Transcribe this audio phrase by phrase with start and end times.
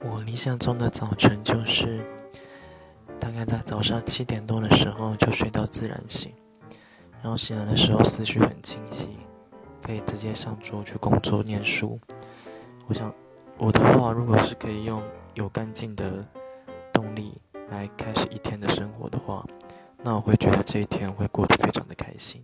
[0.00, 2.04] 我理想中的早晨就是
[3.20, 6.32] 大概在早上七点多的时候就睡到自然醒
[7.22, 9.08] 然后醒来的时候思绪很清晰
[9.82, 12.00] 可以直接上桌去工作念书。
[12.86, 13.12] 我想
[13.58, 15.02] 我的话如果是可以用
[15.34, 16.26] 有干净的
[16.92, 17.40] 动力
[17.70, 19.46] 来开始一天的生活的话
[20.02, 22.42] 那我会觉得这一天会过得非常的开心。